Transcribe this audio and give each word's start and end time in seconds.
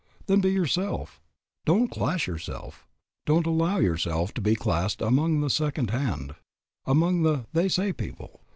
Then 0.25 0.41
be 0.41 0.49
yourself. 0.49 1.21
Don't 1.63 1.89
class 1.91 2.25
yourself, 2.25 2.87
don't 3.27 3.45
allow 3.45 3.77
yourself 3.77 4.33
to 4.33 4.41
be 4.41 4.55
classed 4.55 4.99
among 4.99 5.41
the 5.41 5.49
second 5.51 5.91
hand, 5.91 6.33
among 6.87 7.21
the 7.21 7.45
they 7.53 7.69
say 7.69 7.93
people. 7.93 8.41